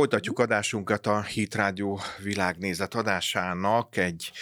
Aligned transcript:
Folytatjuk 0.00 0.38
adásunkat 0.38 1.06
a 1.06 1.22
Hit 1.22 1.54
Rádió 1.54 2.00
világnézet 2.22 2.94
adásának 2.94 3.96
egy 3.96 4.32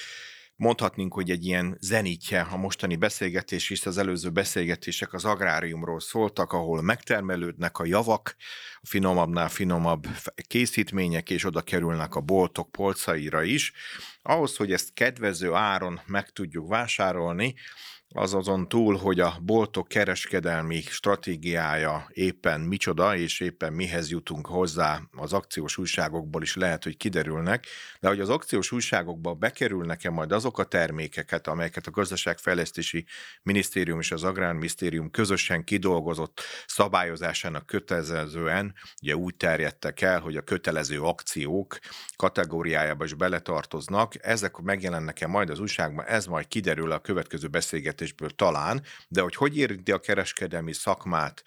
mondhatnunk, 0.56 1.14
hogy 1.14 1.30
egy 1.30 1.44
ilyen 1.44 1.76
zenítje 1.80 2.40
a 2.40 2.56
mostani 2.56 2.96
beszélgetés, 2.96 3.68
hisz 3.68 3.86
az 3.86 3.98
előző 3.98 4.30
beszélgetések 4.30 5.12
az 5.12 5.24
agráriumról 5.24 6.00
szóltak, 6.00 6.52
ahol 6.52 6.82
megtermelődnek 6.82 7.78
a 7.78 7.84
javak, 7.84 8.36
a 8.80 8.86
finomabbnál 8.86 9.48
finomabb 9.48 10.06
készítmények, 10.46 11.30
és 11.30 11.44
oda 11.44 11.62
kerülnek 11.62 12.14
a 12.14 12.20
boltok 12.20 12.72
polcaira 12.72 13.42
is. 13.42 13.72
Ahhoz, 14.22 14.56
hogy 14.56 14.72
ezt 14.72 14.92
kedvező 14.94 15.52
áron 15.52 16.00
meg 16.06 16.30
tudjuk 16.30 16.68
vásárolni, 16.68 17.54
az 18.16 18.34
azon 18.34 18.68
túl, 18.68 18.96
hogy 18.96 19.20
a 19.20 19.36
boltok 19.42 19.88
kereskedelmi 19.88 20.80
stratégiája 20.80 22.06
éppen 22.12 22.60
micsoda, 22.60 23.16
és 23.16 23.40
éppen 23.40 23.72
mihez 23.72 24.10
jutunk 24.10 24.46
hozzá 24.46 25.00
az 25.16 25.32
akciós 25.32 25.78
újságokból 25.78 26.42
is 26.42 26.56
lehet, 26.56 26.84
hogy 26.84 26.96
kiderülnek, 26.96 27.66
de 28.00 28.08
hogy 28.08 28.20
az 28.20 28.28
akciós 28.28 28.72
újságokba 28.72 29.34
bekerülnek-e 29.34 30.10
majd 30.10 30.32
azok 30.32 30.58
a 30.58 30.64
termékeket, 30.64 31.46
amelyeket 31.46 31.86
a 31.86 31.90
Gazdaságfejlesztési 31.90 33.06
Minisztérium 33.42 33.98
és 33.98 34.10
az 34.10 34.24
Agrárminisztérium 34.24 35.10
közösen 35.10 35.64
kidolgozott 35.64 36.40
szabályozásának 36.66 37.66
kötelezően, 37.66 38.74
ugye 39.02 39.16
úgy 39.16 39.34
terjedtek 39.34 40.00
el, 40.00 40.20
hogy 40.20 40.36
a 40.36 40.42
kötelező 40.42 41.00
akciók 41.00 41.78
kategóriájába 42.16 43.04
is 43.04 43.14
beletartoznak, 43.14 44.26
ezek 44.26 44.56
megjelennek-e 44.56 45.26
majd 45.26 45.50
az 45.50 45.58
újságban, 45.58 46.04
ez 46.04 46.26
majd 46.26 46.48
kiderül 46.48 46.92
a 46.92 46.98
következő 46.98 47.48
beszélgetés 47.48 48.03
beszélgetésből 48.04 48.30
talán, 48.30 48.82
de 49.08 49.20
hogy 49.20 49.34
hogy 49.34 49.56
érinti 49.56 49.92
a 49.92 49.98
kereskedelmi 49.98 50.72
szakmát, 50.72 51.42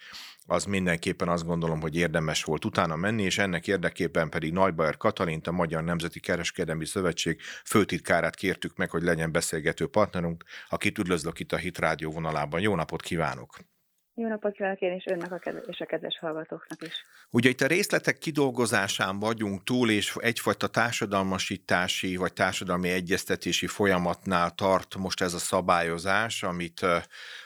az 0.50 0.64
mindenképpen 0.64 1.28
azt 1.28 1.44
gondolom, 1.44 1.80
hogy 1.80 1.96
érdemes 1.96 2.44
volt 2.44 2.64
utána 2.64 2.96
menni, 2.96 3.22
és 3.22 3.38
ennek 3.38 3.66
érdekében 3.66 4.28
pedig 4.28 4.52
Nagybajer 4.52 4.96
Katalint, 4.96 5.46
a 5.46 5.52
Magyar 5.52 5.84
Nemzeti 5.84 6.20
Kereskedelmi 6.20 6.86
Szövetség 6.86 7.40
főtitkárát 7.64 8.34
kértük 8.34 8.76
meg, 8.76 8.90
hogy 8.90 9.02
legyen 9.02 9.32
beszélgető 9.32 9.86
partnerünk, 9.86 10.44
akit 10.68 10.98
üdvözlök 10.98 11.40
itt 11.40 11.52
a 11.52 11.56
Hit 11.56 11.78
Rádió 11.78 12.10
vonalában. 12.10 12.60
Jó 12.60 12.74
napot 12.74 13.02
kívánok! 13.02 13.77
Jó 14.20 14.28
napot 14.28 14.52
kívánok 14.52 14.80
én 14.80 14.92
és 14.92 15.06
önnek 15.06 15.32
a 15.32 15.38
kedves, 15.38 15.64
és 15.66 15.80
a 15.80 15.86
kedves 15.86 16.18
hallgatóknak 16.18 16.82
is. 16.82 17.04
Ugye 17.30 17.48
itt 17.48 17.60
a 17.60 17.66
részletek 17.66 18.18
kidolgozásán 18.18 19.18
vagyunk 19.18 19.64
túl, 19.64 19.90
és 19.90 20.14
egyfajta 20.16 20.66
társadalmasítási 20.66 22.16
vagy 22.16 22.32
társadalmi 22.32 22.88
egyeztetési 22.88 23.66
folyamatnál 23.66 24.50
tart 24.50 24.96
most 24.96 25.20
ez 25.20 25.34
a 25.34 25.38
szabályozás, 25.38 26.42
amit 26.42 26.80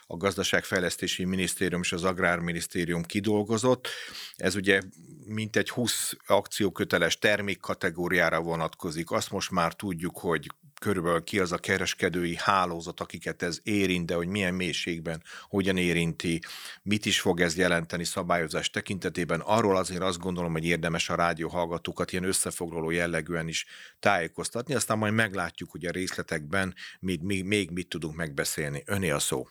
a 0.07 0.17
Gazdaságfejlesztési 0.17 1.25
Minisztérium 1.25 1.81
és 1.81 1.93
az 1.93 2.05
Agrárminisztérium 2.05 3.03
kidolgozott. 3.03 3.89
Ez 4.37 4.55
ugye 4.55 4.81
mintegy 5.27 5.71
20 5.71 6.17
akcióköteles 6.27 7.19
termékkategóriára 7.19 8.41
vonatkozik. 8.41 9.11
Azt 9.11 9.31
most 9.31 9.51
már 9.51 9.73
tudjuk, 9.73 10.19
hogy 10.19 10.47
körülbelül 10.83 11.25
ki 11.25 11.39
az 11.39 11.53
a 11.53 11.59
kereskedői 11.59 12.37
hálózat, 12.39 13.01
akiket 13.01 13.43
ez 13.43 13.61
érint, 13.63 14.07
de 14.07 14.15
hogy 14.15 14.27
milyen 14.27 14.55
mélységben, 14.55 15.23
hogyan 15.49 15.77
érinti, 15.77 16.41
mit 16.83 17.07
is 17.07 17.21
fog 17.21 17.41
ez 17.41 17.57
jelenteni 17.57 18.05
szabályozás 18.05 18.71
tekintetében. 18.71 19.41
Arról 19.41 19.77
azért 19.77 20.03
azt 20.03 20.19
gondolom, 20.19 20.53
hogy 20.53 20.67
érdemes 20.67 21.11
a 21.11 21.15
rádió 21.15 21.49
hallgatókat 21.49 22.13
ilyen 22.13 22.25
összefoglaló 22.25 22.91
jellegűen 22.91 23.49
is 23.49 23.67
tájékoztatni, 23.99 24.75
aztán 24.75 24.99
majd 24.99 25.15
meglátjuk, 25.15 25.71
hogy 25.71 25.85
a 25.87 25.91
részletekben 25.91 26.75
még, 27.01 27.23
még, 27.23 27.45
még 27.45 27.71
mit 27.71 27.89
tudunk 27.89 28.17
megbeszélni. 28.17 28.83
Öné 28.87 29.11
a 29.11 29.19
szó. 29.19 29.47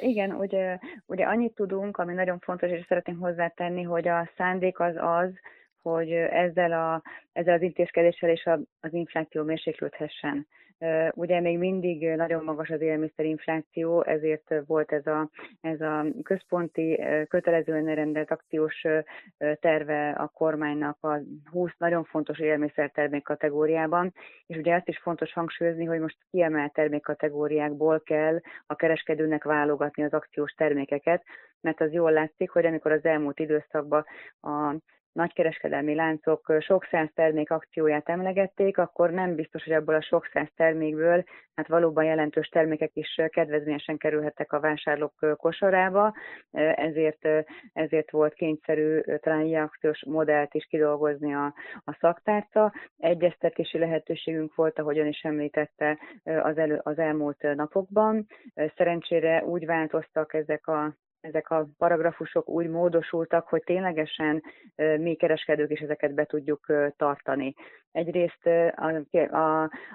Igen, 0.00 0.30
ugye, 0.30 0.78
ugye 1.06 1.24
annyit 1.24 1.54
tudunk, 1.54 1.96
ami 1.96 2.14
nagyon 2.14 2.38
fontos, 2.38 2.70
és 2.70 2.84
szeretném 2.88 3.18
hozzátenni, 3.18 3.82
hogy 3.82 4.08
a 4.08 4.30
szándék 4.36 4.80
az 4.80 4.94
az, 4.96 5.30
hogy 5.82 6.12
ezzel, 6.12 6.72
a, 6.72 7.02
ezzel 7.32 7.54
az 7.54 7.62
intézkedéssel 7.62 8.30
és 8.30 8.48
az 8.80 8.92
infláció 8.92 9.42
mérséklődhessen. 9.42 10.46
Ugye 11.14 11.40
még 11.40 11.58
mindig 11.58 12.08
nagyon 12.08 12.44
magas 12.44 12.68
az 12.70 12.80
élelmiszerinfláció, 12.80 14.04
ezért 14.04 14.54
volt 14.66 14.92
ez 14.92 15.06
a, 15.06 15.30
ez 15.60 15.80
a 15.80 16.04
központi 16.22 17.00
kötelezően 17.28 17.94
rendelt 17.94 18.30
akciós 18.30 18.86
terve 19.60 20.10
a 20.10 20.28
kormánynak 20.28 20.96
a 21.00 21.18
20 21.50 21.70
nagyon 21.78 22.04
fontos 22.04 22.38
élelmiszertermék 22.38 23.22
kategóriában, 23.22 24.14
és 24.46 24.56
ugye 24.56 24.74
azt 24.74 24.88
is 24.88 24.98
fontos 24.98 25.32
hangsúlyozni, 25.32 25.84
hogy 25.84 26.00
most 26.00 26.18
kiemelt 26.30 26.72
termékkategóriákból 26.72 28.00
kell 28.00 28.40
a 28.66 28.74
kereskedőnek 28.74 29.44
válogatni 29.44 30.02
az 30.02 30.12
akciós 30.12 30.52
termékeket, 30.52 31.22
mert 31.60 31.80
az 31.80 31.92
jól 31.92 32.12
látszik, 32.12 32.50
hogy 32.50 32.66
amikor 32.66 32.92
az 32.92 33.04
elmúlt 33.04 33.38
időszakban 33.38 34.04
a 34.40 34.74
nagykereskedelmi 35.12 35.94
láncok 35.94 36.54
sok 36.60 36.84
száz 36.90 37.08
termék 37.14 37.50
akcióját 37.50 38.08
emlegették, 38.08 38.78
akkor 38.78 39.10
nem 39.10 39.34
biztos, 39.34 39.64
hogy 39.64 39.72
abból 39.72 39.94
a 39.94 40.02
sok 40.02 40.28
száz 40.32 40.48
termékből 40.56 41.24
hát 41.60 41.68
valóban 41.68 42.04
jelentős 42.04 42.48
termékek 42.48 42.90
is 42.94 43.20
kedvezményesen 43.28 43.96
kerülhettek 43.96 44.52
a 44.52 44.60
vásárlók 44.60 45.36
kosarába, 45.36 46.14
ezért, 46.74 47.28
ezért 47.72 48.10
volt 48.10 48.34
kényszerű 48.34 49.00
talán 49.00 49.44
ilyen 49.44 49.62
akciós 49.62 50.04
modellt 50.06 50.54
is 50.54 50.64
kidolgozni 50.64 51.34
a, 51.34 51.54
a 51.84 51.96
szaktárca. 52.00 52.72
Egyeztetési 52.98 53.78
lehetőségünk 53.78 54.54
volt, 54.54 54.78
ahogyan 54.78 55.06
is 55.06 55.22
említette 55.22 55.98
az, 56.24 56.58
elő, 56.58 56.80
az 56.82 56.98
elmúlt 56.98 57.54
napokban. 57.54 58.26
Szerencsére 58.76 59.44
úgy 59.44 59.66
változtak 59.66 60.34
ezek 60.34 60.66
a 60.66 60.94
ezek 61.20 61.50
a 61.50 61.68
paragrafusok 61.78 62.48
úgy 62.48 62.68
módosultak, 62.68 63.48
hogy 63.48 63.62
ténylegesen 63.64 64.42
mi 64.76 65.14
kereskedők 65.14 65.70
is 65.70 65.80
ezeket 65.80 66.14
be 66.14 66.24
tudjuk 66.24 66.66
tartani. 66.96 67.54
Egyrészt 67.92 68.48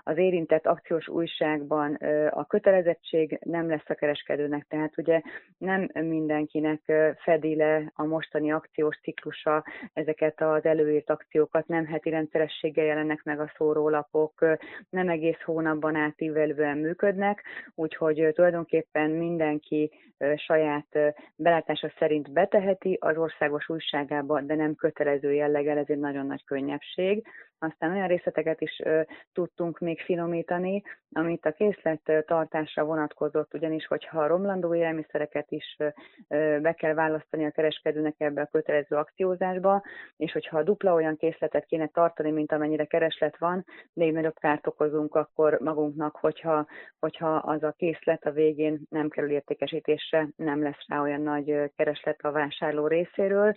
az 0.03 0.17
érintett 0.17 0.65
akciós 0.65 1.07
újságban 1.07 1.93
a 2.29 2.45
kötelezettség 2.45 3.39
nem 3.43 3.69
lesz 3.69 3.89
a 3.89 3.93
kereskedőnek, 3.93 4.65
tehát 4.69 4.97
ugye 4.97 5.21
nem 5.57 5.89
mindenkinek 5.93 6.81
fedi 7.17 7.55
le 7.55 7.91
a 7.95 8.03
mostani 8.03 8.51
akciós 8.51 8.99
ciklusa 9.01 9.63
ezeket 9.93 10.41
az 10.41 10.65
előírt 10.65 11.09
akciókat, 11.09 11.67
nem 11.67 11.85
heti 11.85 12.09
rendszerességgel 12.09 12.85
jelennek 12.85 13.23
meg 13.23 13.39
a 13.39 13.51
szórólapok, 13.57 14.45
nem 14.89 15.09
egész 15.09 15.41
hónapban 15.41 15.95
átívelően 15.95 16.77
működnek, 16.77 17.43
úgyhogy 17.75 18.31
tulajdonképpen 18.33 19.09
mindenki 19.09 19.91
saját 20.35 20.87
belátása 21.35 21.91
szerint 21.97 22.31
beteheti 22.31 22.97
az 23.01 23.17
országos 23.17 23.69
újságába, 23.69 24.41
de 24.41 24.55
nem 24.55 24.75
kötelező 24.75 25.33
jelleggel, 25.33 25.77
ez 25.77 25.89
egy 25.89 25.99
nagyon 25.99 26.25
nagy 26.25 26.45
könnyebbség. 26.45 27.27
Aztán 27.59 27.91
olyan 27.91 28.07
részleteket 28.07 28.61
is 28.61 28.81
tudtunk 29.33 29.79
még 29.79 29.99
finomítani, 30.01 30.83
amit 31.11 31.45
a 31.45 31.51
készlet 31.51 32.25
tartásra 32.25 32.83
vonatkozott, 32.83 33.53
ugyanis 33.53 33.85
hogyha 33.87 34.21
a 34.21 34.27
romlandó 34.27 34.75
élelmiszereket 34.75 35.51
is 35.51 35.77
be 36.61 36.73
kell 36.73 36.93
választani 36.93 37.45
a 37.45 37.51
kereskedőnek 37.51 38.15
ebbe 38.17 38.41
a 38.41 38.49
kötelező 38.51 38.95
akciózásba, 38.95 39.83
és 40.17 40.31
hogyha 40.31 40.63
dupla 40.63 40.93
olyan 40.93 41.17
készletet 41.17 41.65
kéne 41.65 41.87
tartani, 41.87 42.31
mint 42.31 42.51
amennyire 42.51 42.85
kereslet 42.85 43.37
van, 43.37 43.65
még 43.93 44.13
nagyobb 44.13 44.39
kárt 44.39 44.67
okozunk 44.67 45.15
akkor 45.15 45.59
magunknak, 45.59 46.15
hogyha, 46.15 46.67
hogyha 46.99 47.35
az 47.35 47.63
a 47.63 47.71
készlet 47.77 48.25
a 48.25 48.31
végén 48.31 48.81
nem 48.89 49.09
kerül 49.09 49.29
értékesítésre, 49.29 50.27
nem 50.35 50.63
lesz 50.63 50.87
rá 50.87 51.01
olyan 51.01 51.21
nagy 51.21 51.71
kereslet 51.75 52.21
a 52.21 52.31
vásárló 52.31 52.87
részéről. 52.87 53.55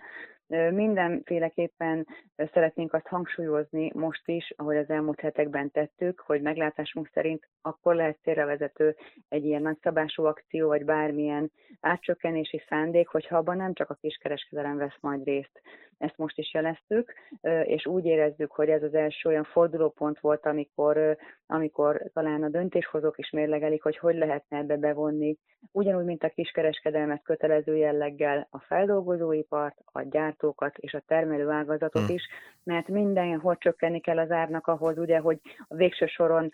Mindenféleképpen 0.71 2.07
szeretnénk 2.37 2.93
azt 2.93 3.07
hangsúlyozni 3.07 3.91
most 3.95 4.29
is, 4.29 4.53
ahogy 4.57 4.77
az 4.77 4.91
elmúlt 4.91 5.21
hetekben 5.21 5.71
tettük, 5.71 6.21
hogy 6.21 6.43
meglátásunk 6.43 7.11
szerint 7.13 7.49
akkor 7.63 7.95
lehet 7.95 8.19
célra 8.23 8.47
vezető 8.47 8.97
egy 9.29 9.45
ilyen 9.45 9.63
nagyszabású 9.63 10.25
akció, 10.25 10.69
vagy 10.69 10.85
bármilyen 10.85 11.53
átcsökkenési 11.81 12.63
szándék, 12.69 13.09
hogyha 13.09 13.37
abban 13.37 13.57
nem 13.57 13.73
csak 13.73 13.91
a 13.91 13.99
kiskereskedelem 14.01 14.77
vesz 14.77 14.99
majd 15.01 15.25
részt. 15.25 15.61
Ezt 15.99 16.17
most 16.17 16.39
is 16.39 16.55
jeleztük, 16.55 17.15
és 17.63 17.87
úgy 17.87 18.05
érezzük, 18.05 18.53
hogy 18.53 18.69
ez 18.69 18.83
az 18.83 18.95
első 18.95 19.29
olyan 19.29 19.45
fordulópont 19.45 20.21
volt, 20.21 20.47
amikor, 20.47 21.17
amikor 21.47 22.03
talán 22.13 22.43
a 22.43 22.49
döntéshozók 22.49 23.19
is 23.19 23.31
mérlegelik, 23.31 23.83
hogy 23.83 23.99
hogy 23.99 24.15
lehetne 24.17 24.59
ebbe 24.59 24.77
bevonni, 24.77 25.37
ugyanúgy, 25.73 26.05
mint 26.05 26.25
a 26.25 26.29
kiskereskedelmet 26.29 27.23
kötelező 27.23 27.77
jelleggel 27.77 28.47
a 28.51 28.59
feldolgozóipart, 28.59 29.77
a 29.85 30.03
gyártókat 30.39 30.79
és 30.79 30.95
a 30.95 31.03
termelő 31.07 31.49
ágazatot 31.49 32.07
hmm. 32.07 32.15
is, 32.15 32.23
mert 32.65 32.89
mindenhol 32.89 33.57
csökkenni 33.57 34.01
kell 34.01 34.19
az 34.19 34.31
árnak 34.31 34.67
ahhoz, 34.67 34.99
ugye, 34.99 35.19
hogy 35.19 35.39
a 35.69 35.75
végső 35.75 36.07
soron 36.07 36.51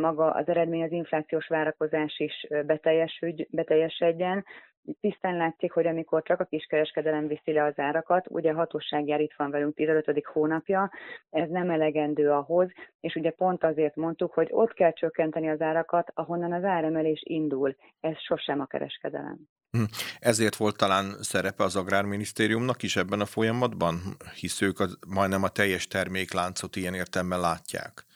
maga 0.00 0.30
az 0.30 0.48
eredmény, 0.48 0.82
az 0.82 0.92
inflációs 0.92 1.46
várakozás 1.46 2.18
is 2.18 2.46
beteljesedjen, 3.50 4.44
tisztán 5.00 5.36
látszik, 5.36 5.72
hogy 5.72 5.86
amikor 5.86 6.22
csak 6.22 6.40
a 6.40 6.44
kiskereskedelem 6.44 7.26
viszi 7.26 7.52
le 7.52 7.64
az 7.64 7.78
árakat, 7.78 8.26
ugye 8.28 8.50
a 8.50 8.54
hatóság 8.54 9.06
jár 9.06 9.20
itt 9.20 9.34
van 9.36 9.50
velünk 9.50 9.74
15. 9.74 10.24
hónapja, 10.32 10.90
ez 11.30 11.48
nem 11.48 11.70
elegendő 11.70 12.30
ahhoz, 12.30 12.70
és 13.00 13.14
ugye 13.14 13.30
pont 13.30 13.64
azért 13.64 13.96
mondtuk, 13.96 14.32
hogy 14.32 14.48
ott 14.50 14.72
kell 14.72 14.92
csökkenteni 14.92 15.48
az 15.48 15.60
árakat, 15.60 16.10
ahonnan 16.14 16.52
az 16.52 16.64
áremelés 16.64 17.22
indul. 17.24 17.74
Ez 18.00 18.18
sosem 18.18 18.60
a 18.60 18.66
kereskedelem. 18.66 19.38
Hm. 19.76 19.84
Ezért 20.18 20.56
volt 20.56 20.76
talán 20.76 21.16
szerepe 21.20 21.64
az 21.64 21.76
Agrárminisztériumnak 21.76 22.82
is 22.82 22.96
ebben 22.96 23.20
a 23.20 23.26
folyamatban, 23.26 24.16
hisz 24.34 24.60
ők 24.60 24.80
az, 24.80 24.98
majdnem 25.06 25.42
a 25.42 25.48
teljes 25.48 25.86
termékláncot 25.86 26.76
ilyen 26.76 26.94
értelemben 26.94 27.40
látják. 27.40 28.06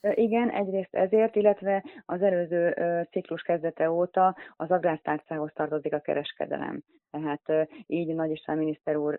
Igen, 0.00 0.50
egyrészt 0.50 0.94
ezért, 0.94 1.36
illetve 1.36 1.84
az 2.06 2.22
előző 2.22 2.74
ciklus 3.10 3.42
kezdete 3.42 3.90
óta 3.90 4.36
az 4.56 4.70
agrártárcához 4.70 5.50
tartozik 5.54 5.94
a 5.94 6.00
kereskedelem. 6.00 6.82
Tehát 7.10 7.68
így 7.86 8.14
Nagy 8.14 8.30
István 8.30 8.58
miniszter 8.58 8.96
úr 8.96 9.18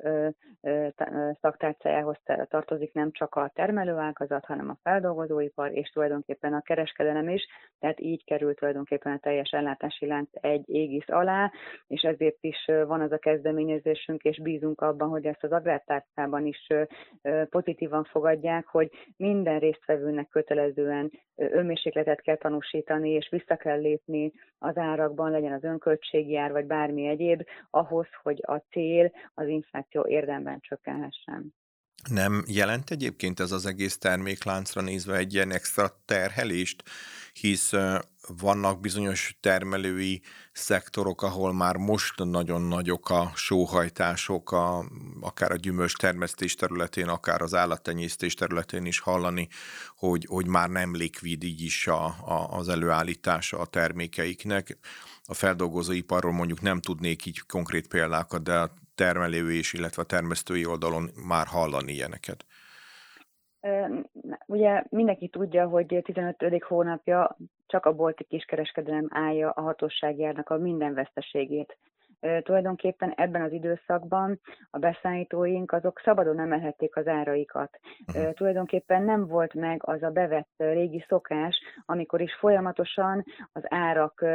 szaktárcájához 1.42 2.18
tartozik 2.48 2.94
nem 2.94 3.12
csak 3.12 3.36
a 3.36 3.52
termelőágazat, 3.54 4.46
hanem 4.46 4.70
a 4.70 4.78
feldolgozóipar, 4.84 5.72
és 5.72 5.90
tulajdonképpen 5.90 6.54
a 6.54 6.62
kereskedelem 6.62 7.30
is, 7.30 7.48
tehát 7.80 8.00
így 8.00 8.24
került 8.24 8.58
tulajdonképpen 8.58 9.14
a 9.14 9.20
teljes 9.20 9.52
ellátási 9.52 10.06
lánc 10.06 10.30
egy 10.32 10.70
égisz 10.70 11.10
alá, 11.10 11.52
és 11.88 12.02
ezért 12.02 12.38
is 12.44 12.66
van 12.86 13.02
az 13.02 13.12
a 13.12 13.18
kezdeményezésünk, 13.18 14.24
és 14.24 14.42
bízunk 14.42 14.82
abban, 14.82 15.10
hogy 15.10 15.26
ezt 15.26 15.44
az 15.44 15.52
agrártárcában 15.52 16.46
is 16.46 16.68
pozitívan 17.50 18.04
fogadják, 18.04 18.66
hogy 18.68 18.90
minden 19.18 19.60
résztvevőnek 19.60 20.30
kötelezően 20.74 21.12
önmérsékletet 21.36 22.22
kell 22.22 22.38
tanúsítani, 22.38 23.10
és 23.10 23.30
vissza 23.30 23.56
kell 23.56 23.80
lépni 23.80 24.32
az 24.60 24.78
árakban, 24.78 25.32
legyen 25.32 25.54
az 25.54 25.64
önköltségi 25.64 26.38
ár, 26.38 26.52
vagy 26.52 26.66
bármi 26.66 27.08
egyéb, 27.08 27.44
ahhoz, 27.70 28.08
hogy 28.24 28.40
a 28.42 28.58
cél, 28.58 29.12
az 29.34 29.48
infláció 29.48 30.06
érdemben 30.08 30.60
csökkenhessen. 30.60 31.54
Nem 32.10 32.44
jelent 32.48 32.90
egyébként 32.90 33.40
ez 33.40 33.52
az 33.52 33.66
egész 33.66 33.98
termékláncra 33.98 34.82
nézve 34.82 35.16
egy 35.16 35.34
ilyen 35.34 35.52
extra 35.52 36.02
terhelést, 36.06 36.84
hisz 37.34 37.72
vannak 38.28 38.80
bizonyos 38.80 39.38
termelői 39.40 40.22
szektorok, 40.52 41.22
ahol 41.22 41.54
már 41.54 41.76
most 41.76 42.24
nagyon 42.24 42.62
nagyok 42.62 43.10
a 43.10 43.32
sóhajtások, 43.36 44.52
a, 44.52 44.86
akár 45.22 45.52
a 45.52 45.56
gyümölcs 45.56 45.96
termesztés 45.96 46.56
területén, 46.56 47.08
akár 47.08 47.42
az 47.42 47.54
állattenyésztés 47.54 48.34
területén 48.34 48.86
is 48.86 49.00
hallani, 49.00 49.48
hogy, 49.96 50.26
hogy 50.30 50.48
már 50.48 50.70
nem 50.70 50.96
likvid 50.96 51.44
így 51.44 51.62
is 51.62 51.88
a, 51.88 52.06
a, 52.06 52.48
az 52.50 52.70
előállítása 52.70 53.60
a 53.60 53.66
termékeiknek. 53.66 54.78
A 55.24 55.34
feldolgozóiparról 55.34 56.32
mondjuk 56.32 56.62
nem 56.62 56.82
tudnék 56.82 57.26
így 57.26 57.40
konkrét 57.40 57.88
példákat, 57.88 58.44
de 58.44 58.72
termelő 59.02 59.54
és 59.54 59.74
illetve 59.74 60.02
a 60.02 60.06
termesztői 60.06 60.66
oldalon 60.66 61.10
már 61.28 61.48
hallani 61.48 61.92
ilyeneket. 61.92 62.46
Ugye 64.46 64.84
mindenki 64.90 65.28
tudja, 65.28 65.68
hogy 65.68 66.02
15. 66.04 66.36
hónapja 66.68 67.38
csak 67.68 67.86
a 67.86 67.96
bolti 67.96 68.24
kiskereskedelem 68.24 69.08
állja 69.10 69.50
a 69.50 69.62
hatóságjárnak 69.62 70.50
a 70.50 70.58
minden 70.58 70.94
veszteségét 70.94 71.78
tulajdonképpen 72.44 73.14
ebben 73.16 73.42
az 73.42 73.52
időszakban 73.52 74.40
a 74.70 74.78
beszállítóink 74.78 75.72
azok 75.72 76.02
szabadon 76.04 76.40
emelhették 76.40 76.96
az 76.96 77.08
áraikat. 77.08 77.80
Uh-huh. 78.08 78.34
Tulajdonképpen 78.34 79.04
nem 79.04 79.28
volt 79.28 79.54
meg 79.54 79.82
az 79.84 80.04
a 80.04 80.10
bevett 80.10 80.54
régi 80.58 81.06
szokás, 81.08 81.60
amikor 81.86 82.22
is 82.22 82.36
folyamatosan 82.36 83.24
az 83.52 83.64
árak 83.68 84.26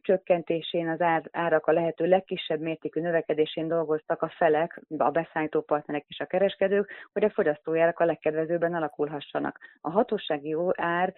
csökkentésén, 0.00 0.88
az 0.88 1.00
árak 1.30 1.66
a 1.66 1.72
lehető 1.72 2.06
legkisebb 2.06 2.60
mértékű 2.60 3.00
növekedésén 3.00 3.68
dolgoztak 3.68 4.22
a 4.22 4.32
felek, 4.36 4.82
a 4.98 5.10
beszállító 5.10 5.60
partnerek 5.60 6.04
és 6.08 6.20
a 6.20 6.26
kereskedők, 6.26 6.90
hogy 7.12 7.24
a 7.24 7.30
fogyasztójárak 7.30 7.98
a 7.98 8.04
legkedvezőbben 8.04 8.74
alakulhassanak. 8.74 9.58
A 9.80 9.90
hatósági 9.90 10.56
ár 10.76 11.14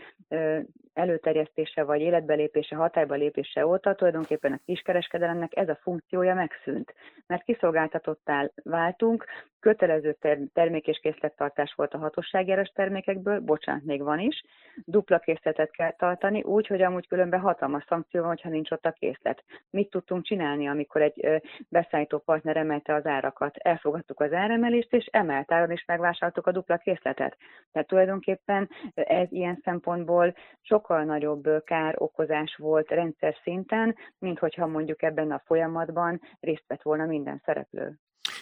előterjesztése 0.92 1.84
vagy 1.84 2.00
életbelépése, 2.00 2.76
hatályba 2.76 3.14
lépése 3.14 3.66
óta 3.66 3.94
tulajdonképpen 3.94 4.52
a 4.52 4.60
kiskereskedelemnek 4.64 5.56
ez 5.56 5.68
a 5.68 5.78
funkciója 5.84 6.34
megszűnt, 6.34 6.94
mert 7.26 7.44
kiszolgáltatottál 7.44 8.52
váltunk, 8.62 9.24
kötelező 9.64 10.16
termék 10.52 10.86
és 10.86 10.98
készlettartás 10.98 11.74
volt 11.76 11.94
a 11.94 11.98
hatóságjáros 11.98 12.68
termékekből, 12.68 13.40
bocsánat, 13.40 13.84
még 13.84 14.02
van 14.02 14.18
is, 14.18 14.44
dupla 14.84 15.18
készletet 15.18 15.70
kell 15.70 15.92
tartani, 15.92 16.42
úgy, 16.42 16.66
hogy 16.66 16.82
amúgy 16.82 17.08
különben 17.08 17.40
hatalmas 17.40 17.84
szankció 17.88 18.20
van, 18.20 18.28
hogyha 18.28 18.48
nincs 18.48 18.70
ott 18.70 18.84
a 18.84 18.90
készlet. 18.90 19.44
Mit 19.70 19.90
tudtunk 19.90 20.24
csinálni, 20.24 20.68
amikor 20.68 21.02
egy 21.02 21.42
beszállító 21.68 22.18
partner 22.18 22.56
emelte 22.56 22.94
az 22.94 23.06
árakat? 23.06 23.56
Elfogadtuk 23.56 24.20
az 24.20 24.32
áremelést, 24.32 24.92
és 24.92 25.08
emelt 25.12 25.52
áron 25.52 25.70
is 25.70 25.84
megvásároltuk 25.86 26.46
a 26.46 26.52
dupla 26.52 26.76
készletet. 26.76 27.36
Tehát 27.72 27.88
tulajdonképpen 27.88 28.70
ez 28.94 29.32
ilyen 29.32 29.60
szempontból 29.64 30.34
sokkal 30.60 31.04
nagyobb 31.04 31.64
kár 31.64 31.94
okozás 31.98 32.56
volt 32.56 32.90
rendszer 32.90 33.36
szinten, 33.42 33.96
mint 34.18 34.38
hogyha 34.38 34.66
mondjuk 34.66 35.02
ebben 35.02 35.30
a 35.30 35.42
folyamatban 35.44 36.20
részt 36.40 36.64
vett 36.66 36.82
volna 36.82 37.06
minden 37.06 37.42
szereplő. 37.44 37.98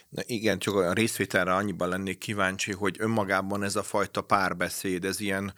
Na 0.08 0.22
igen, 0.26 0.58
csak 0.58 0.74
a 0.74 0.92
részvételre 0.92 1.54
annyiban 1.54 1.88
lennék 1.88 2.18
kíváncsi, 2.18 2.72
hogy 2.72 2.96
önmagában 2.98 3.62
ez 3.62 3.76
a 3.76 3.82
fajta 3.82 4.22
párbeszéd, 4.22 5.04
ez 5.04 5.20
ilyen 5.20 5.54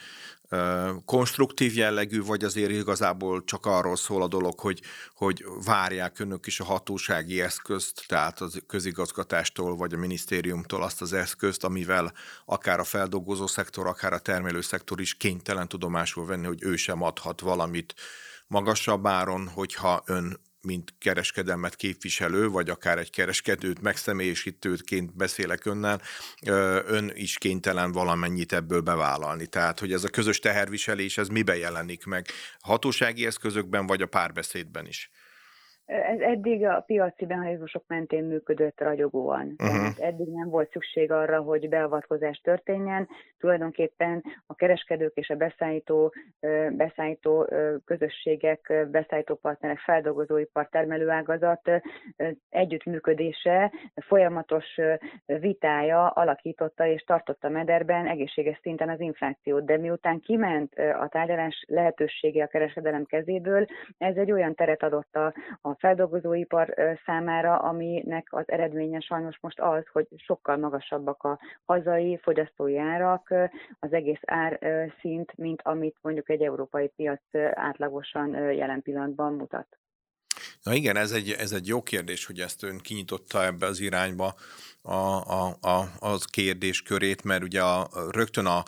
ö, 0.49 0.91
konstruktív 1.05 1.77
jellegű, 1.77 2.23
vagy 2.23 2.45
azért 2.45 2.71
igazából 2.71 3.45
csak 3.45 3.67
arról 3.67 3.97
szól 3.97 4.23
a 4.23 4.29
dolog, 4.29 4.61
hogy, 4.61 4.81
hogy 5.15 5.45
várják 5.65 6.19
önök 6.19 6.47
is 6.47 6.61
a 6.61 6.65
hatósági 6.65 7.41
eszközt, 7.41 8.05
tehát 8.07 8.41
a 8.41 8.49
közigazgatástól, 8.67 9.77
vagy 9.77 9.95
a 9.95 9.99
minisztériumtól 9.99 10.83
azt 10.83 11.03
az 11.03 11.13
eszközt, 11.13 11.65
amivel 11.65 12.13
akár 12.45 12.81
a 12.81 12.85
feldolgozó 12.85 13.47
szektor, 13.47 13.87
akár 13.87 14.13
a 14.13 14.19
termelő 14.19 14.61
szektor 14.61 15.01
is 15.01 15.15
kénytelen 15.15 15.69
tudomásul 15.69 16.27
venni, 16.27 16.47
hogy 16.47 16.63
ő 16.63 16.77
sem 16.77 17.03
adhat 17.03 17.41
valamit 17.41 17.95
magasabb 18.47 19.07
áron, 19.07 19.49
hogyha 19.49 20.03
ön 20.07 20.41
mint 20.65 20.95
kereskedelmet 20.99 21.77
képviselő, 21.77 22.49
vagy 22.49 22.71
akár 22.71 22.99
egy 22.99 23.11
kereskedőt 23.11 23.81
megszemélyisítőként 23.81 25.17
beszélek 25.17 25.65
önnel, 25.65 26.01
ön 26.87 27.13
is 27.15 27.39
kénytelen 27.39 27.93
valamennyit 27.93 28.53
ebből 28.53 28.81
bevállalni. 28.81 29.47
Tehát, 29.47 29.81
hogy 29.81 29.93
ez 29.93 30.05
a 30.05 30.09
közös 30.09 30.39
teherviselés, 30.39 31.19
ez 31.19 31.29
miben 31.29 31.57
jelenik 31.57 32.05
meg? 32.05 32.27
Hatósági 32.61 33.27
eszközökben, 33.27 33.87
vagy 33.87 34.03
a 34.03 34.07
párbeszédben 34.07 34.87
is? 34.87 35.11
Ez 35.87 36.21
eddig 36.21 36.67
a 36.67 36.81
piaci 36.87 37.25
mechanizmusok 37.25 37.85
mentén 37.87 38.25
működött 38.25 38.81
ragyogóan. 38.81 39.55
Uh-huh. 39.63 39.77
Tehát 39.77 39.99
eddig 39.99 40.29
nem 40.29 40.49
volt 40.49 40.71
szükség 40.71 41.13
arra, 41.13 41.41
hogy 41.41 41.69
beavatkozás 41.69 42.39
történjen. 42.39 43.09
Tulajdonképpen 43.39 44.25
a 44.47 44.55
kereskedők 44.55 45.13
és 45.15 45.29
a 45.31 45.35
beszállító, 45.35 46.15
beszállító 46.71 47.49
közösségek, 47.85 48.87
beszállító 48.91 49.35
partnerek, 49.35 49.79
feldolgozóipar, 49.79 50.69
termelőágazat 50.69 51.71
együttműködése, 52.49 53.73
folyamatos 53.95 54.81
vitája 55.27 56.09
alakította 56.09 56.87
és 56.87 57.03
tartotta 57.03 57.49
mederben 57.49 58.07
egészséges 58.07 58.59
szinten 58.63 58.89
az 58.89 59.01
inflációt. 59.01 59.65
De 59.65 59.77
miután 59.77 60.21
kiment 60.21 60.75
a 60.75 61.09
tárgyalás 61.09 61.65
lehetősége 61.69 62.45
a 62.45 62.47
kereskedelem 62.47 63.05
kezéből, 63.05 63.67
ez 63.99 64.17
egy 64.17 64.33
olyan 64.33 64.55
teret 64.55 64.83
adott 64.83 65.17
a, 65.17 65.35
a 65.61 65.74
a 65.75 65.87
feldolgozóipar 65.87 66.75
számára, 67.07 67.57
aminek 67.57 68.27
az 68.31 68.45
eredménye 68.47 69.01
sajnos 69.01 69.39
most 69.41 69.61
az, 69.61 69.83
hogy 69.93 70.07
sokkal 70.17 70.57
magasabbak 70.57 71.23
a 71.23 71.39
hazai 71.65 72.19
fogyasztói 72.23 72.79
árak, 72.79 73.35
az 73.81 73.93
egész 73.93 74.21
ár 74.27 74.59
szint, 75.01 75.37
mint 75.37 75.61
amit 75.63 75.97
mondjuk 76.01 76.31
egy 76.31 76.43
európai 76.43 76.89
piac 76.97 77.23
átlagosan 77.55 78.53
jelen 78.53 78.83
pillanatban 78.83 79.33
mutat. 79.33 79.67
Na 80.63 80.75
igen, 80.75 80.97
ez 80.97 81.13
egy, 81.13 81.31
ez 81.31 81.53
egy 81.53 81.67
jó 81.67 81.83
kérdés, 81.83 82.27
hogy 82.27 82.41
ezt 82.41 82.63
ön 82.63 82.79
kinyitotta 82.79 83.45
ebbe 83.45 83.67
az 83.67 83.81
irányba 83.81 84.35
a, 84.83 84.93
a, 84.93 85.57
a, 85.61 85.89
az 85.99 86.25
kérdéskörét, 86.25 87.25
mert 87.25 87.43
ugye 87.43 87.63
a, 87.63 87.89
rögtön 88.11 88.47
a, 88.47 88.63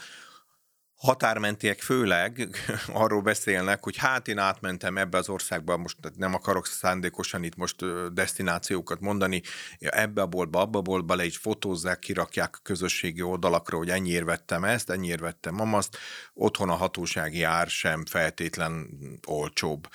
határmentiek 0.97 1.81
főleg 1.81 2.49
arról 2.93 3.23
beszélnek, 3.23 3.85
hogy 3.85 3.97
hát 3.97 4.29
én 4.29 4.39
átmentem 4.39 4.97
ebbe 4.97 5.19
az 5.19 5.29
országba, 5.29 5.77
most 5.77 5.97
nem 6.17 6.35
akarok 6.35 6.67
szándékosan 6.67 7.43
itt 7.43 7.57
most 7.57 7.85
destinációkat 8.13 9.01
mondani, 9.01 9.43
ebbe 9.79 10.23
a 10.23 10.27
boltba, 10.27 10.61
abba 10.61 10.79
a 10.79 10.83
boltba 10.83 11.15
le 11.15 11.25
is 11.25 11.37
fotózzák, 11.37 11.99
kirakják 11.99 12.55
a 12.57 12.63
közösségi 12.63 13.23
oldalakra, 13.23 13.77
hogy 13.77 13.91
ennyiért 13.91 14.25
vettem 14.25 14.65
ezt, 14.65 14.91
ennyiért 14.91 15.21
vettem 15.21 15.61
amazt, 15.61 15.99
otthon 16.35 16.69
a 16.69 16.75
hatósági 16.75 17.43
ár 17.43 17.69
sem 17.69 18.05
feltétlen 18.05 18.89
olcsóbb. 19.27 19.89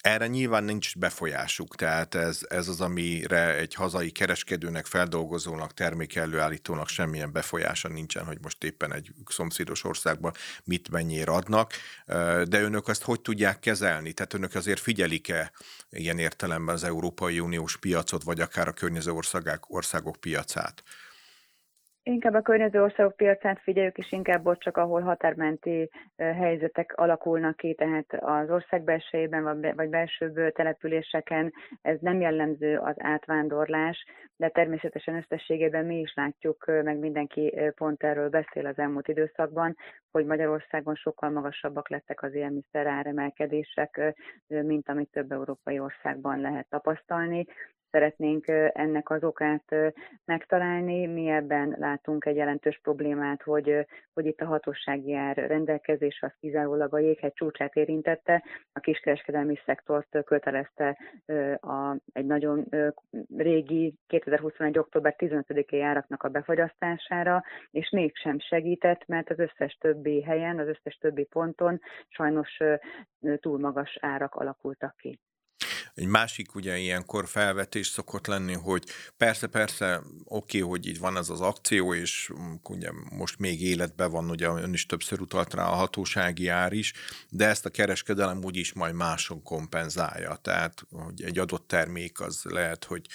Erre 0.00 0.26
nyilván 0.26 0.64
nincs 0.64 0.98
befolyásuk, 0.98 1.76
tehát 1.76 2.14
ez, 2.14 2.40
ez 2.48 2.68
az, 2.68 2.80
amire 2.80 3.54
egy 3.56 3.74
hazai 3.74 4.10
kereskedőnek, 4.10 4.86
feldolgozónak, 4.86 5.74
termékelőállítónak 5.74 6.88
semmilyen 6.88 7.32
befolyása 7.32 7.88
nincsen, 7.88 8.24
hogy 8.24 8.38
most 8.42 8.64
éppen 8.64 8.92
egy 8.92 9.12
szomszédos 9.26 9.79
országban 9.84 10.32
mit 10.64 10.90
mennyire 10.90 11.32
adnak, 11.32 11.72
de 12.44 12.60
önök 12.60 12.88
azt 12.88 13.02
hogy 13.02 13.20
tudják 13.20 13.58
kezelni? 13.58 14.12
Tehát 14.12 14.34
önök 14.34 14.54
azért 14.54 14.80
figyelik-e 14.80 15.52
ilyen 15.90 16.18
értelemben 16.18 16.74
az 16.74 16.84
Európai 16.84 17.40
Uniós 17.40 17.76
piacot, 17.76 18.22
vagy 18.22 18.40
akár 18.40 18.68
a 18.68 18.72
környező 18.72 19.10
országok, 19.10 19.64
országok 19.68 20.16
piacát? 20.16 20.82
Inkább 22.10 22.34
a 22.34 22.42
környező 22.42 22.82
országok 22.82 23.16
piacát 23.16 23.60
figyeljük, 23.60 23.98
és 23.98 24.12
inkább 24.12 24.46
ott 24.46 24.60
csak, 24.60 24.76
ahol 24.76 25.00
határmenti 25.00 25.90
helyzetek 26.16 26.92
alakulnak 26.96 27.56
ki, 27.56 27.74
tehát 27.74 28.06
az 28.20 28.50
ország 28.50 28.82
belsejében 28.82 29.74
vagy 29.76 29.88
belsőbb 29.88 30.52
településeken. 30.52 31.52
Ez 31.82 31.98
nem 32.00 32.20
jellemző 32.20 32.78
az 32.78 32.94
átvándorlás, 32.98 34.04
de 34.36 34.48
természetesen 34.48 35.14
összességében 35.14 35.84
mi 35.84 35.98
is 35.98 36.14
látjuk, 36.14 36.64
meg 36.66 36.98
mindenki 36.98 37.54
pont 37.74 38.02
erről 38.02 38.28
beszél 38.28 38.66
az 38.66 38.78
elmúlt 38.78 39.08
időszakban, 39.08 39.76
hogy 40.10 40.26
Magyarországon 40.26 40.94
sokkal 40.94 41.30
magasabbak 41.30 41.88
lettek 41.88 42.22
az 42.22 42.34
élmiszer 42.34 42.86
áremelkedések, 42.86 44.14
mint 44.46 44.88
amit 44.88 45.10
több 45.10 45.32
európai 45.32 45.78
országban 45.78 46.40
lehet 46.40 46.66
tapasztalni 46.68 47.46
szeretnénk 47.90 48.48
ennek 48.72 49.10
az 49.10 49.24
okát 49.24 49.74
megtalálni. 50.24 51.06
Mi 51.06 51.28
ebben 51.28 51.76
látunk 51.78 52.24
egy 52.24 52.36
jelentős 52.36 52.80
problémát, 52.82 53.42
hogy, 53.42 53.86
hogy 54.14 54.26
itt 54.26 54.40
a 54.40 54.46
hatósági 54.46 55.14
ár 55.14 55.36
rendelkezés 55.36 56.18
az 56.22 56.32
kizárólag 56.40 56.94
a 56.94 56.98
jéghegy 56.98 57.32
csúcsát 57.32 57.76
érintette, 57.76 58.44
a 58.72 58.80
kiskereskedelmi 58.80 59.58
szektort 59.64 60.24
kötelezte 60.24 60.98
a, 61.60 61.96
egy 62.12 62.26
nagyon 62.26 62.66
régi 63.36 63.94
2021. 64.06 64.78
október 64.78 65.14
15-i 65.18 65.80
áraknak 65.82 66.22
a 66.22 66.28
befagyasztására, 66.28 67.42
és 67.70 67.90
mégsem 67.90 68.38
segített, 68.38 69.06
mert 69.06 69.30
az 69.30 69.38
összes 69.38 69.76
többi 69.80 70.22
helyen, 70.22 70.58
az 70.58 70.68
összes 70.68 70.94
többi 70.94 71.24
ponton 71.24 71.80
sajnos 72.08 72.58
túl 73.40 73.58
magas 73.58 73.98
árak 74.00 74.34
alakultak 74.34 74.96
ki. 74.96 75.18
Egy 75.94 76.06
másik 76.06 76.54
ugye 76.54 76.78
ilyenkor 76.78 77.28
felvetés 77.28 77.86
szokott 77.86 78.26
lenni, 78.26 78.54
hogy 78.54 78.84
persze-persze 79.16 80.02
oké, 80.24 80.58
okay, 80.58 80.70
hogy 80.70 80.86
így 80.86 80.98
van 80.98 81.16
ez 81.16 81.28
az 81.28 81.40
akció, 81.40 81.94
és 81.94 82.30
mm, 82.40 82.54
ugye 82.62 82.90
most 83.10 83.38
még 83.38 83.62
életben 83.62 84.10
van, 84.10 84.30
ugye 84.30 84.46
ön 84.46 84.72
is 84.72 84.86
többször 84.86 85.20
utalt 85.20 85.54
rá 85.54 85.64
a 85.64 85.74
hatósági 85.74 86.48
ár 86.48 86.72
is, 86.72 86.92
de 87.28 87.46
ezt 87.46 87.66
a 87.66 87.70
kereskedelem 87.70 88.44
úgyis 88.44 88.72
majd 88.72 88.94
máson 88.94 89.42
kompenzálja. 89.42 90.34
Tehát, 90.42 90.82
hogy 90.90 91.22
egy 91.22 91.38
adott 91.38 91.68
termék 91.68 92.20
az 92.20 92.42
lehet, 92.44 92.84
hogy 92.84 93.06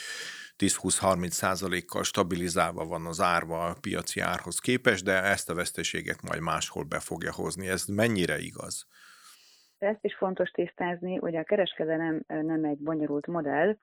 10-20-30 0.57 1.29
százalékkal 1.29 2.03
stabilizálva 2.03 2.85
van 2.85 3.05
az 3.05 3.21
árva 3.21 3.65
a 3.65 3.73
piaci 3.73 4.19
árhoz 4.19 4.59
képest, 4.59 5.03
de 5.03 5.23
ezt 5.23 5.49
a 5.49 5.53
veszteséget 5.53 6.21
majd 6.21 6.41
máshol 6.41 6.83
be 6.83 6.99
fogja 6.99 7.31
hozni. 7.31 7.67
Ez 7.67 7.85
mennyire 7.85 8.39
igaz? 8.39 8.87
Ezt 9.79 10.05
is 10.05 10.15
fontos 10.15 10.49
tisztázni, 10.49 11.15
hogy 11.15 11.35
a 11.35 11.43
kereskedelem 11.43 12.23
nem 12.27 12.63
egy 12.63 12.77
bonyolult 12.77 13.27
modell, 13.27 13.75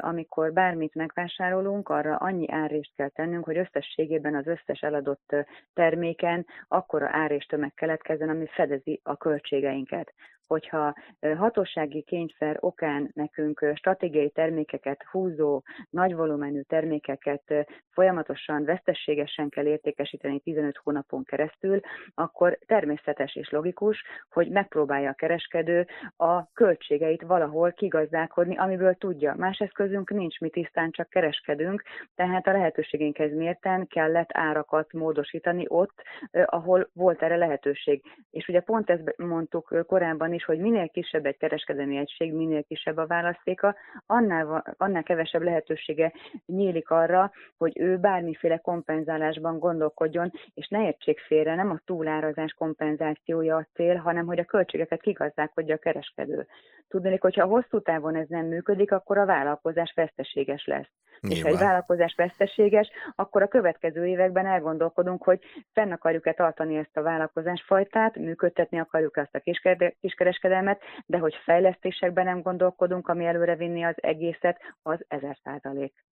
amikor 0.00 0.52
bármit 0.52 0.94
megvásárolunk, 0.94 1.88
arra 1.88 2.16
annyi 2.16 2.50
árést 2.50 2.92
kell 2.96 3.08
tennünk, 3.08 3.44
hogy 3.44 3.56
összességében 3.56 4.34
az 4.34 4.46
összes 4.46 4.80
eladott 4.80 5.34
terméken 5.74 6.46
akkora 6.68 7.08
árést 7.10 7.48
tömeg 7.48 7.74
keletkezzen, 7.74 8.28
ami 8.28 8.46
fedezi 8.46 9.00
a 9.02 9.16
költségeinket 9.16 10.14
hogyha 10.46 10.94
hatósági 11.36 12.02
kényszer 12.02 12.56
okán 12.60 13.10
nekünk 13.14 13.70
stratégiai 13.74 14.30
termékeket 14.30 15.02
húzó, 15.10 15.62
nagy 15.90 16.14
volumenű 16.14 16.60
termékeket 16.60 17.66
folyamatosan, 17.90 18.64
vesztességesen 18.64 19.48
kell 19.48 19.66
értékesíteni 19.66 20.40
15 20.40 20.76
hónapon 20.82 21.24
keresztül, 21.24 21.80
akkor 22.14 22.58
természetes 22.66 23.34
és 23.34 23.50
logikus, 23.50 24.02
hogy 24.30 24.48
megpróbálja 24.48 25.10
a 25.10 25.14
kereskedő 25.14 25.86
a 26.16 26.52
költségeit 26.52 27.22
valahol 27.22 27.72
kigazdálkodni, 27.72 28.56
amiből 28.56 28.94
tudja. 28.94 29.34
Más 29.36 29.58
eszközünk 29.58 30.10
nincs, 30.10 30.40
mi 30.40 30.50
tisztán 30.50 30.90
csak 30.90 31.08
kereskedünk, 31.08 31.82
tehát 32.14 32.46
a 32.46 32.52
lehetőségénkhez 32.52 33.32
mérten 33.32 33.86
kellett 33.86 34.30
árakat 34.32 34.92
módosítani 34.92 35.64
ott, 35.68 36.02
ahol 36.44 36.90
volt 36.92 37.22
erre 37.22 37.36
lehetőség. 37.36 38.02
És 38.30 38.48
ugye 38.48 38.60
pont 38.60 38.90
ezt 38.90 39.14
mondtuk 39.16 39.84
korábban 39.86 40.34
is, 40.36 40.44
hogy 40.44 40.58
minél 40.58 40.88
kisebb 40.88 41.26
egy 41.26 41.36
kereskedelmi 41.36 41.96
egység, 41.96 42.32
minél 42.32 42.62
kisebb 42.62 42.96
a 42.96 43.06
választéka, 43.06 43.74
annál, 44.06 44.74
annál 44.76 45.02
kevesebb 45.02 45.42
lehetősége 45.42 46.12
nyílik 46.46 46.90
arra, 46.90 47.32
hogy 47.56 47.78
ő 47.78 47.96
bármiféle 47.96 48.58
kompenzálásban 48.58 49.58
gondolkodjon, 49.58 50.32
és 50.54 50.68
ne 50.68 50.86
értsék 50.86 51.20
félre, 51.20 51.54
nem 51.54 51.70
a 51.70 51.80
túlárazás 51.84 52.52
kompenzációja 52.52 53.56
a 53.56 53.66
cél, 53.74 53.96
hanem 53.96 54.26
hogy 54.26 54.38
a 54.38 54.44
költségeket 54.44 55.00
kigazdálkodja 55.00 55.74
a 55.74 55.78
kereskedő. 55.78 56.46
Tudnék, 56.88 57.22
hogyha 57.22 57.46
hosszú 57.46 57.80
távon 57.80 58.16
ez 58.16 58.28
nem 58.28 58.46
működik, 58.46 58.92
akkor 58.92 59.18
a 59.18 59.26
vállalkozás 59.26 59.92
veszteséges 59.94 60.66
lesz. 60.66 60.90
Nyilván. 61.20 61.52
És 61.52 61.58
egy 61.58 61.66
vállalkozás 61.66 62.14
veszteséges, 62.16 62.90
akkor 63.14 63.42
a 63.42 63.48
következő 63.48 64.06
években 64.06 64.46
elgondolkodunk, 64.46 65.24
hogy 65.24 65.40
fenn 65.72 65.92
akarjuk-e 65.92 66.32
tartani 66.32 66.76
ezt 66.76 66.96
a 66.96 67.02
vállalkozásfajtát, 67.02 68.16
működtetni 68.16 68.78
akarjuk 68.78 69.16
ezt 69.16 69.34
a 69.34 69.52
kiskereskedelmet, 70.00 70.80
de 71.06 71.18
hogy 71.18 71.34
fejlesztésekben 71.44 72.24
nem 72.24 72.42
gondolkodunk, 72.42 73.08
ami 73.08 73.24
előre 73.24 73.56
vinni 73.56 73.84
az 73.84 73.96
egészet, 73.96 74.60
az 74.82 74.98
ezer 75.08 75.38
százalék. 75.44 76.04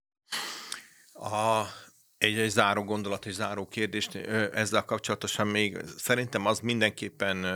A, 1.13 1.63
egy, 2.19 2.39
egy 2.39 2.49
záró 2.49 2.83
gondolat, 2.83 3.27
egy 3.27 3.33
záró 3.33 3.67
kérdést 3.67 4.15
ezzel 4.55 4.85
kapcsolatosan 4.85 5.47
még 5.47 5.77
szerintem 5.97 6.47
az 6.47 6.61
mindenképpen 6.61 7.47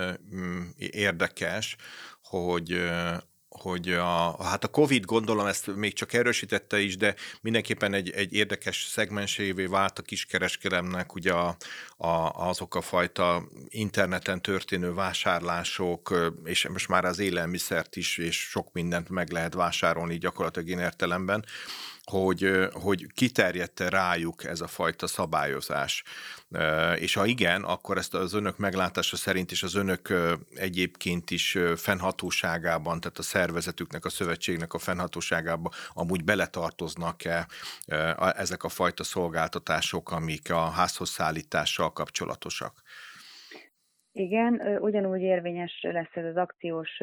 érdekes, 0.79 1.77
hogy 2.23 2.91
hogy 3.61 3.93
a, 3.93 4.45
hát 4.45 4.65
a 4.65 4.69
Covid 4.69 5.05
gondolom 5.05 5.47
ezt 5.47 5.77
még 5.77 5.93
csak 5.93 6.13
erősítette 6.13 6.81
is, 6.81 6.97
de 6.97 7.15
mindenképpen 7.41 7.95
egy, 7.95 8.11
egy 8.11 8.33
érdekes 8.33 8.87
szegmensévé 8.91 9.65
vált 9.65 9.99
a 9.99 10.03
kiskereskedelemnek 10.03 11.15
ugye 11.15 11.33
a, 11.33 11.57
a, 11.97 12.09
azok 12.49 12.75
a 12.75 12.81
fajta 12.81 13.49
interneten 13.69 14.43
történő 14.43 14.95
vásárlások, 14.95 16.33
és 16.45 16.69
most 16.69 16.89
már 16.89 17.05
az 17.05 17.19
élelmiszert 17.19 17.97
is, 17.97 18.19
és 18.19 18.37
sok 18.37 18.73
mindent 18.73 19.09
meg 19.09 19.31
lehet 19.31 19.55
vásárolni 19.55 20.19
gyakorlatilag 20.19 20.69
én 20.69 20.79
értelemben, 20.79 21.45
hogy, 22.11 22.69
hogy 22.73 23.07
kiterjedte 23.15 23.89
rájuk 23.89 24.45
ez 24.45 24.61
a 24.61 24.67
fajta 24.67 25.07
szabályozás. 25.07 26.03
És 26.97 27.15
ha 27.15 27.27
igen, 27.27 27.63
akkor 27.63 27.99
ezt 27.99 28.15
az 28.15 28.33
önök 28.33 28.57
meglátása 28.57 29.17
szerint 29.17 29.51
is 29.51 29.63
az 29.63 29.75
önök 29.75 30.15
egyébként 30.55 31.31
is 31.31 31.59
fennhatóságában, 31.77 33.01
tehát 33.01 33.19
a 33.19 33.23
szervezetüknek, 33.23 34.05
a 34.05 34.11
szövetségnek 34.11 34.75
a 34.75 34.79
fennhatóságában 34.79 35.73
amúgy 35.93 36.25
beletartoznak-e 36.25 37.47
ezek 38.37 38.65
a 38.65 38.69
fajta 38.69 39.05
szolgáltatások, 39.05 40.11
amik 40.11 40.51
a 40.51 40.71
házhoz 40.71 41.11
szállítással 41.11 41.93
kapcsolatosak? 41.93 42.83
Igen, 44.19 44.79
ugyanúgy 44.81 45.21
érvényes 45.21 45.81
lesz 45.83 46.17
ez 46.17 46.25
az 46.25 46.37
akciós 46.37 47.01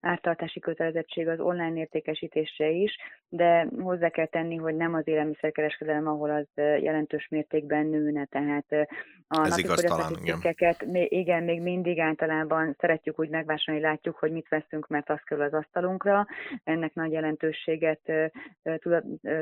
ártartási 0.00 0.60
kötelezettség 0.60 1.28
az 1.28 1.40
online 1.40 1.78
értékesítésre 1.78 2.68
is, 2.68 2.96
de 3.28 3.68
hozzá 3.78 4.08
kell 4.08 4.26
tenni, 4.26 4.56
hogy 4.56 4.76
nem 4.76 4.94
az 4.94 5.08
élelmiszerkereskedelem, 5.08 6.06
ahol 6.06 6.30
az 6.30 6.46
jelentős 6.54 7.28
mértékben 7.30 7.86
nőne, 7.86 8.24
tehát 8.24 8.88
a 9.28 9.46
Ez 9.46 9.48
napi 9.48 9.62
cikkeket, 9.62 10.82
igen. 10.82 11.06
igen, 11.08 11.42
még 11.42 11.60
mindig 11.60 11.98
általában 11.98 12.76
szeretjük 12.78 13.18
úgy 13.18 13.28
megvásárolni, 13.28 13.86
látjuk, 13.86 14.16
hogy 14.16 14.32
mit 14.32 14.48
veszünk, 14.48 14.88
mert 14.88 15.10
az 15.10 15.20
kerül 15.24 15.44
az 15.44 15.54
asztalunkra. 15.54 16.26
Ennek 16.64 16.94
nagy 16.94 17.12
jelentőséget 17.12 18.12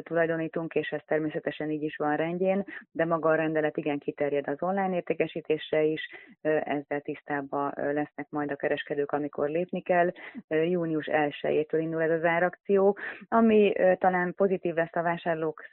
tulajdonítunk, 0.02 0.74
és 0.74 0.88
ez 0.88 1.00
természetesen 1.06 1.70
így 1.70 1.82
is 1.82 1.96
van 1.96 2.16
rendjén, 2.16 2.64
de 2.92 3.04
maga 3.04 3.28
a 3.28 3.34
rendelet 3.34 3.76
igen 3.76 3.98
kiterjed 3.98 4.48
az 4.48 4.62
online 4.62 4.94
értékesítésre 4.94 5.82
is, 5.82 6.02
ezzel 6.42 7.00
tisztában 7.16 7.72
lesznek 7.76 8.26
majd 8.30 8.50
a 8.50 8.56
kereskedők, 8.56 9.12
amikor 9.12 9.48
lépni 9.48 9.82
kell. 9.82 10.12
Június 10.48 11.08
1-től 11.12 11.78
indul 11.78 12.02
ez 12.02 12.10
az 12.10 12.24
árakció, 12.24 12.98
ami 13.28 13.72
talán 13.98 14.34
pozitív 14.34 14.74
lesz 14.74 14.96
a 14.96 15.02
vásárlók. 15.02 15.64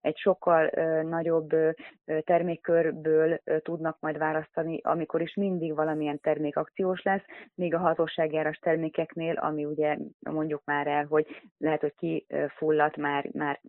Egy 0.00 0.16
sokkal 0.16 0.70
nagyobb 1.02 1.48
termékkörből 2.24 3.40
tudnak 3.62 3.96
majd 4.00 4.18
választani, 4.18 4.80
amikor 4.82 5.20
is 5.20 5.34
mindig 5.34 5.74
valamilyen 5.74 6.20
termék 6.20 6.56
akciós 6.56 7.02
lesz, 7.02 7.24
míg 7.54 7.74
a 7.74 7.78
hatóságjáras 7.78 8.58
termékeknél, 8.58 9.34
ami 9.34 9.64
ugye 9.64 9.96
mondjuk 10.30 10.62
már 10.64 10.86
el, 10.86 11.04
hogy 11.08 11.26
lehet, 11.58 11.80
hogy 11.80 11.94
kifulladt 11.94 12.96
már, 12.96 13.28
már 13.32 13.60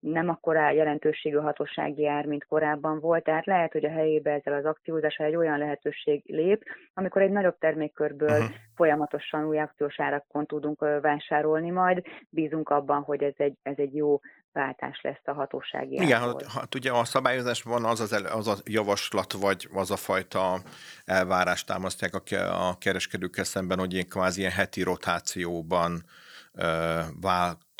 nem 0.00 0.28
akkora 0.28 0.70
jelentőségű 0.70 1.36
hatósági 1.36 2.06
ár, 2.06 2.26
mint 2.26 2.46
korábban 2.46 3.00
volt, 3.00 3.24
tehát 3.24 3.46
lehet, 3.46 3.72
hogy 3.72 3.84
a 3.84 3.90
helyébe 3.90 4.32
ezzel 4.32 4.54
az 4.54 4.64
akciózással 4.64 5.26
egy 5.26 5.36
olyan 5.36 5.58
lehetőség 5.70 6.22
lép, 6.26 6.64
amikor 6.94 7.22
egy 7.22 7.30
nagyobb 7.30 7.58
termékkörből 7.58 8.30
uh-huh. 8.30 8.54
folyamatosan 8.74 9.44
új 9.44 9.58
akciós 9.58 10.00
árakon 10.00 10.46
tudunk 10.46 10.84
vásárolni 11.00 11.70
majd. 11.70 12.02
Bízunk 12.28 12.68
abban, 12.68 13.02
hogy 13.02 13.22
ez 13.22 13.34
egy, 13.36 13.58
ez 13.62 13.74
egy 13.76 13.94
jó 13.94 14.20
váltás 14.52 15.00
lesz 15.02 15.22
a 15.24 15.32
hatósági 15.32 15.94
Igen, 15.94 16.20
hát, 16.20 16.46
hát 16.46 16.74
ugye 16.74 16.92
a 16.92 17.04
szabályozásban 17.04 17.84
az, 17.84 18.00
az, 18.00 18.24
az 18.32 18.48
a 18.48 18.54
javaslat, 18.64 19.32
vagy 19.32 19.68
az 19.72 19.90
a 19.90 19.96
fajta 19.96 20.60
elvárást 21.04 21.66
támasztják 21.66 22.14
a, 22.14 22.68
a 22.68 22.78
kereskedőkkel 22.78 23.44
szemben, 23.44 23.78
hogy 23.78 23.92
ilyen 23.92 24.08
kvázi 24.08 24.40
ilyen 24.40 24.52
heti 24.52 24.82
rotációban 24.82 26.04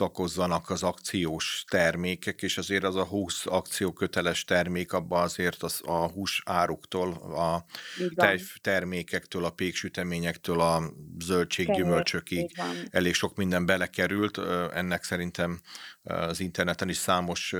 kibontakozzanak 0.00 0.70
az 0.70 0.82
akciós 0.82 1.64
termékek, 1.68 2.42
és 2.42 2.58
azért 2.58 2.84
az 2.84 2.96
a 2.96 3.04
20 3.04 3.46
akcióköteles 3.46 4.44
termék, 4.44 4.92
abban 4.92 5.22
azért 5.22 5.62
az 5.62 5.80
a 5.84 6.10
hús 6.10 6.42
áruktól, 6.44 7.12
a 7.12 7.64
tejtermékektől, 8.14 9.44
a 9.44 9.50
péksüteményektől, 9.50 10.60
a 10.60 10.82
zöldséggyümölcsökig 11.18 12.50
elég 12.90 13.14
sok 13.14 13.36
minden 13.36 13.66
belekerült. 13.66 14.38
Ennek 14.74 15.04
szerintem 15.04 15.60
az 16.02 16.40
interneten 16.40 16.88
is 16.88 16.96
számos 16.96 17.54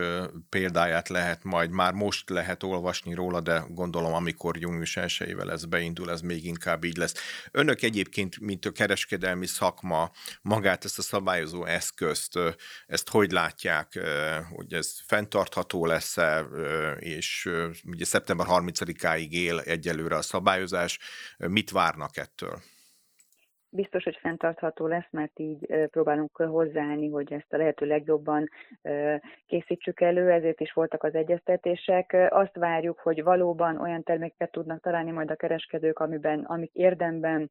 példáját 0.49 1.09
lehet 1.09 1.45
majd, 1.45 1.71
már 1.71 1.93
most 1.93 2.31
lehet 2.31 2.63
olvasni 2.63 3.15
róla, 3.15 3.41
de 3.41 3.65
gondolom, 3.69 4.13
amikor 4.13 4.57
június 4.57 4.97
1 4.97 5.37
ez 5.49 5.65
beindul, 5.65 6.11
ez 6.11 6.21
még 6.21 6.45
inkább 6.45 6.85
így 6.85 6.97
lesz. 6.97 7.15
Önök 7.51 7.83
egyébként, 7.83 8.41
mint 8.41 8.65
a 8.65 8.71
kereskedelmi 8.71 9.47
szakma, 9.47 10.11
magát 10.43 10.85
ezt 10.85 10.99
a 10.99 11.03
szabályozó 11.03 11.65
eszközt, 11.65 12.30
ezt 12.87 13.09
hogy 13.09 13.31
látják, 13.33 13.99
hogy 14.51 14.73
ez 14.73 14.95
fenntartható 15.07 15.87
lesz-e, 15.87 16.41
és 16.99 17.51
ugye 17.85 18.05
szeptember 18.05 18.47
30-áig 18.51 19.31
él 19.31 19.61
egyelőre 19.61 20.17
a 20.17 20.23
szabályozás, 20.23 20.99
mit 21.37 21.71
várnak 21.71 22.17
ettől? 22.17 22.63
Biztos, 23.71 24.05
hogy 24.05 24.19
fenntartható 24.21 24.87
lesz, 24.87 25.09
mert 25.11 25.39
így 25.39 25.87
próbálunk 25.91 26.37
hozzáállni, 26.37 27.09
hogy 27.09 27.33
ezt 27.33 27.53
a 27.53 27.57
lehető 27.57 27.87
legjobban 27.87 28.49
készítsük 29.47 30.01
elő, 30.01 30.31
ezért 30.31 30.61
is 30.61 30.73
voltak 30.73 31.03
az 31.03 31.15
egyeztetések. 31.15 32.17
Azt 32.29 32.57
várjuk, 32.57 32.99
hogy 32.99 33.23
valóban 33.23 33.81
olyan 33.81 34.03
termékeket 34.03 34.51
tudnak 34.51 34.81
találni 34.81 35.11
majd 35.11 35.31
a 35.31 35.35
kereskedők, 35.35 35.99
amiben, 35.99 36.41
amik 36.41 36.71
érdemben 36.73 37.51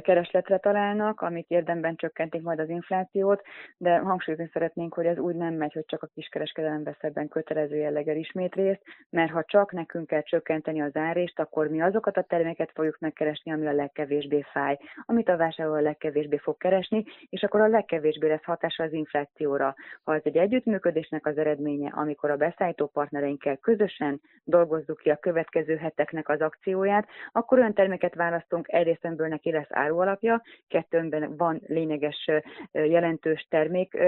keresletre 0.00 0.58
találnak, 0.58 1.20
amik 1.20 1.48
érdemben 1.48 1.96
csökkentik 1.96 2.42
majd 2.42 2.58
az 2.58 2.68
inflációt, 2.68 3.42
de 3.76 3.98
hangsúlyozni 3.98 4.50
szeretnénk, 4.52 4.94
hogy 4.94 5.06
ez 5.06 5.18
úgy 5.18 5.34
nem 5.34 5.54
megy, 5.54 5.72
hogy 5.72 5.84
csak 5.86 6.02
a 6.02 6.08
kiskereskedelem 6.14 6.82
vesz 6.82 7.02
ebben 7.02 7.28
kötelező 7.28 7.76
jelleggel 7.76 8.16
ismét 8.16 8.54
részt, 8.54 8.82
mert 9.10 9.30
ha 9.30 9.44
csak 9.44 9.72
nekünk 9.72 10.06
kell 10.06 10.22
csökkenteni 10.22 10.82
az 10.82 10.96
árést, 10.96 11.40
akkor 11.40 11.68
mi 11.68 11.80
azokat 11.80 12.16
a 12.16 12.22
terméket 12.22 12.70
fogjuk 12.74 12.98
megkeresni, 12.98 13.52
ami 13.52 13.66
a 13.66 13.72
legkevésbé 13.72 14.42
fáj, 14.52 14.78
amit 15.06 15.28
a 15.28 15.36
vásárló 15.56 15.74
a 15.74 15.80
legkevésbé 15.80 16.36
fog 16.36 16.56
keresni, 16.56 17.04
és 17.28 17.42
akkor 17.42 17.60
a 17.60 17.68
legkevésbé 17.68 18.28
lesz 18.28 18.44
hatása 18.44 18.82
az 18.82 18.92
inflációra. 18.92 19.74
Ha 20.04 20.14
ez 20.14 20.20
egy 20.24 20.36
együttműködésnek 20.36 21.26
az 21.26 21.38
eredménye, 21.38 21.90
amikor 21.94 22.30
a 22.30 22.36
beszállító 22.36 22.86
partnereinkkel 22.86 23.56
közösen 23.56 24.20
dolgozzuk 24.44 24.98
ki 24.98 25.10
a 25.10 25.16
következő 25.16 25.76
heteknek 25.76 26.28
az 26.28 26.40
akcióját, 26.40 27.08
akkor 27.32 27.58
olyan 27.58 27.74
terméket 27.74 28.14
választunk, 28.14 28.72
egyrészt 28.72 29.08
neki 29.16 29.50
lesz 29.50 29.70
árualapja, 29.70 30.42
kettőnben 30.68 31.36
van 31.36 31.62
lényeges, 31.66 32.30
jelentős 32.72 33.46
termék, 33.50 33.98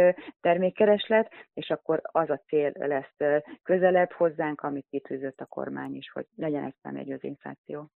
termékkereslet, 0.40 1.32
és 1.54 1.70
akkor 1.70 2.00
az 2.02 2.30
a 2.30 2.40
cél 2.46 2.72
lesz 2.74 3.42
közelebb 3.62 4.10
hozzánk, 4.12 4.60
amit 4.60 4.86
kitűzött 4.90 5.40
a 5.40 5.46
kormány 5.46 5.94
is, 5.94 6.10
hogy 6.10 6.26
legyen 6.36 6.64
egy 6.64 6.74
számjegyő 6.82 7.18
infláció. 7.20 7.90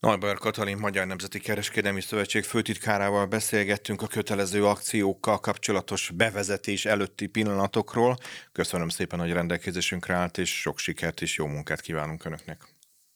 Najber 0.00 0.36
Katalin 0.36 0.78
Magyar 0.78 1.06
Nemzeti 1.06 1.40
Kereskedelmi 1.40 2.00
Szövetség 2.00 2.44
főtitkárával 2.44 3.26
beszélgettünk 3.26 4.02
a 4.02 4.06
kötelező 4.06 4.66
akciókkal 4.66 5.38
kapcsolatos 5.40 6.10
bevezetés 6.10 6.84
előtti 6.84 7.26
pillanatokról. 7.26 8.16
Köszönöm 8.52 8.88
szépen, 8.88 9.18
hogy 9.18 9.32
rendelkezésünkre 9.32 10.14
állt, 10.14 10.38
és 10.38 10.60
sok 10.60 10.78
sikert 10.78 11.20
és 11.20 11.36
jó 11.36 11.46
munkát 11.46 11.80
kívánunk 11.80 12.24
Önöknek. 12.24 12.60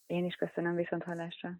Én 0.07 0.25
is 0.25 0.35
köszönöm, 0.35 0.75
viszont 0.75 1.03
hallásra. 1.03 1.51